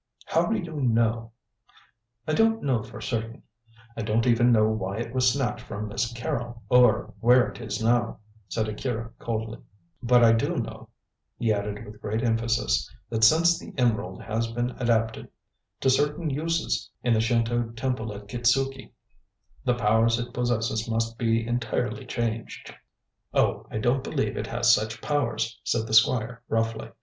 [0.25, 1.31] "How do you, know?"
[2.27, 3.43] "I don't know for certain;
[3.95, 7.83] I don't even know why it was snatched from Miss Carrol, or where it is
[7.83, 8.17] now,"
[8.49, 9.59] said Akira coldly,
[10.01, 10.89] "but I do know,"
[11.37, 15.27] he added with great emphasis, "that since the emerald has been adapted
[15.81, 18.93] to certain uses in the Shinto Temple at Kitzuki,
[19.65, 22.73] the powers it possesses must be entirely changed."
[23.35, 26.89] "Oh, I don't believe it has such powers," said the Squire roughly.